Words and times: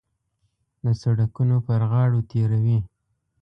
د 0.83 0.85
سړکونو 1.01 1.57
پر 1.67 1.81
غاړو 1.91 2.19
تېروي. 2.29 2.77